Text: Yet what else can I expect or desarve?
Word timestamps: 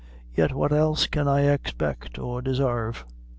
Yet 0.35 0.51
what 0.51 0.71
else 0.73 1.05
can 1.05 1.27
I 1.27 1.41
expect 1.41 2.17
or 2.17 2.41
desarve? 2.41 3.03